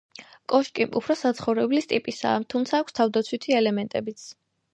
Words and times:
კოშკი 0.51 0.87
უფრო 0.99 1.15
საცხოვრებლის 1.19 1.89
ტიპისაა, 1.91 2.41
თუმცა 2.55 2.81
აქვს 2.85 2.97
თავდაცვითი 3.01 3.57
ელემენტებიც. 3.61 4.27